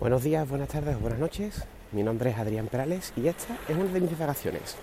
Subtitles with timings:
[0.00, 1.64] Buenos días, buenas tardes buenas noches.
[1.90, 4.76] Mi nombre es Adrián Perales y esta es una de mis divagaciones.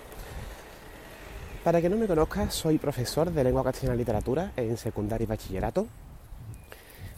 [1.64, 5.26] Para que no me conozca, soy profesor de lengua castellana y literatura en secundaria y
[5.26, 5.86] bachillerato,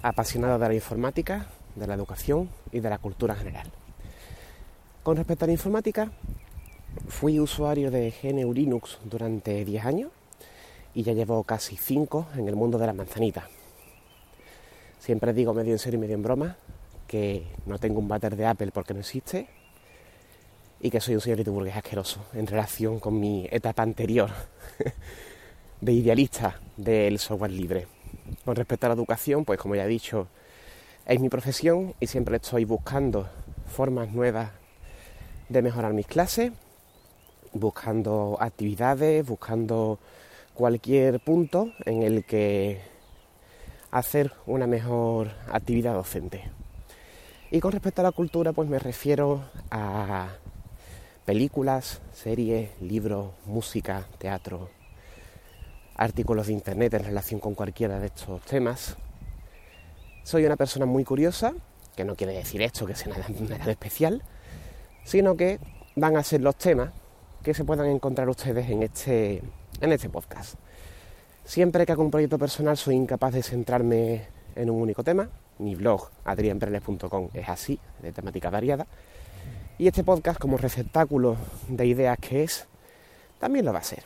[0.01, 3.67] apasionado de la informática, de la educación y de la cultura en general.
[5.03, 6.13] Con respecto a la informática,
[7.09, 10.13] fui usuario de GNU Linux durante 10 años
[10.95, 13.49] y ya llevo casi 5 en el mundo de la manzanita.
[15.01, 16.57] Siempre digo medio en serio y medio en broma
[17.09, 19.49] que no tengo un váter de Apple porque no existe
[20.81, 24.31] y que soy un señorito burgués asqueroso en relación con mi etapa anterior
[25.81, 27.89] de idealista del software libre.
[28.45, 30.29] Con respecto a la educación, pues como ya he dicho,
[31.07, 33.29] es mi profesión y siempre estoy buscando
[33.67, 34.51] formas nuevas
[35.49, 36.53] de mejorar mis clases,
[37.53, 39.99] buscando actividades, buscando
[40.55, 42.81] cualquier punto en el que
[43.91, 46.45] hacer una mejor actividad docente.
[47.51, 50.29] Y con respecto a la cultura, pues me refiero a
[51.25, 54.69] películas, series, libros, música, teatro,
[55.97, 58.97] artículos de internet en relación con cualquiera de estos temas.
[60.25, 61.55] Soy una persona muy curiosa,
[61.97, 64.23] que no quiere decir esto que sea nada, nada especial,
[65.05, 65.59] sino que
[65.97, 66.91] van a ser los temas
[67.43, 69.43] que se puedan encontrar ustedes en este,
[69.81, 70.57] en este podcast.
[71.45, 75.75] Siempre que hago un proyecto personal soy incapaz de centrarme en un único tema, mi
[75.75, 78.87] blog adrianpreles.com es así, de temática variada.
[79.79, 81.37] Y este podcast, como receptáculo
[81.69, 82.67] de ideas que es,
[83.39, 84.05] también lo va a ser.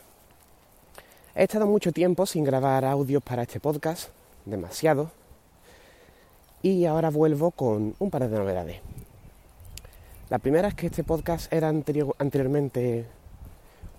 [1.35, 4.09] He estado mucho tiempo sin grabar audios para este podcast,
[4.45, 5.09] demasiado,
[6.61, 8.81] y ahora vuelvo con un par de novedades.
[10.29, 13.05] La primera es que este podcast era anteriormente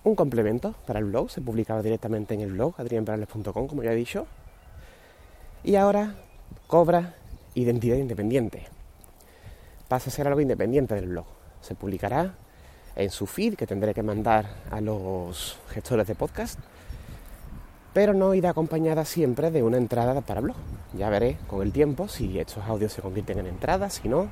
[0.05, 3.95] un complemento para el blog, se publicaba directamente en el blog adrianperales.com, como ya he
[3.95, 4.27] dicho,
[5.63, 6.15] y ahora
[6.67, 7.15] cobra
[7.55, 8.67] identidad independiente.
[9.87, 11.25] Pasa a ser algo independiente del blog.
[11.61, 12.35] Se publicará
[12.95, 16.59] en su feed que tendré que mandar a los gestores de podcast,
[17.93, 20.55] pero no irá acompañada siempre de una entrada para blog.
[20.97, 24.27] Ya veré con el tiempo si estos audios se convierten en entradas, si no.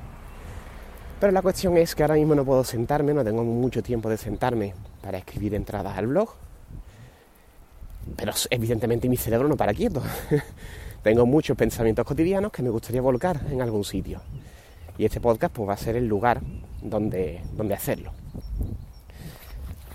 [1.20, 4.18] Pero la cuestión es que ahora mismo no puedo sentarme, no tengo mucho tiempo de
[4.18, 6.30] sentarme para escribir entradas al blog.
[8.16, 10.02] Pero evidentemente mi cerebro no para quieto.
[11.04, 14.22] Tengo muchos pensamientos cotidianos que me gustaría volcar en algún sitio.
[14.96, 16.40] Y este podcast pues, va a ser el lugar
[16.80, 18.12] donde, donde hacerlo.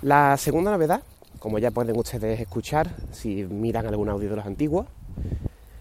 [0.03, 1.02] La segunda novedad,
[1.40, 4.86] como ya pueden ustedes escuchar si miran algún audio de los antiguos,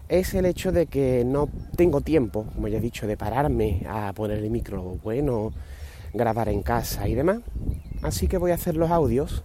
[0.07, 4.11] es el hecho de que no tengo tiempo, como ya he dicho, de pararme a
[4.13, 5.53] poner el micro bueno,
[6.11, 7.41] grabar en casa y demás.
[8.01, 9.43] Así que voy a hacer los audios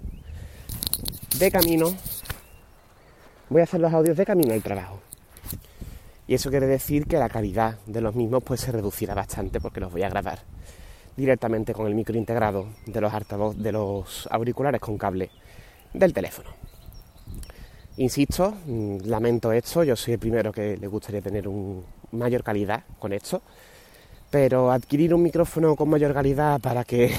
[1.38, 1.94] de camino.
[3.50, 5.00] Voy a hacer los audios de camino al trabajo.
[6.26, 9.80] Y eso quiere decir que la calidad de los mismos pues se reducirá bastante porque
[9.80, 10.40] los voy a grabar
[11.16, 15.30] directamente con el micro integrado de los altavoz, de los auriculares con cable
[15.92, 16.50] del teléfono.
[17.96, 22.82] Insisto, mm, lamento esto, yo soy el primero que le gustaría tener un mayor calidad
[22.98, 23.42] con esto,
[24.30, 27.14] pero adquirir un micrófono con mayor calidad para que